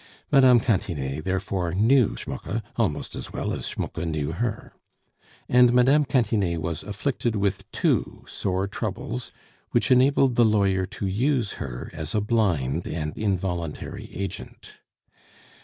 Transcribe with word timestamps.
Mme. 0.31 0.57
Cantinet 0.57 1.23
therefore 1.25 1.75
knew 1.75 2.15
Schmucke 2.15 2.63
almost 2.75 3.15
as 3.15 3.31
well 3.31 3.53
as 3.53 3.67
Schmucke 3.67 4.03
knew 4.03 4.31
her. 4.31 4.73
And 5.47 5.73
Mme. 5.75 6.05
Cantinet 6.05 6.59
was 6.59 6.81
afflicted 6.81 7.35
with 7.35 7.71
two 7.71 8.25
sore 8.27 8.67
troubles 8.67 9.31
which 9.69 9.91
enabled 9.91 10.37
the 10.37 10.43
lawyer 10.43 10.87
to 10.87 11.05
use 11.05 11.51
her 11.61 11.91
as 11.93 12.15
a 12.15 12.19
blind 12.21 12.87
and 12.87 13.15
involuntary 13.15 14.09
agent. 14.11 14.73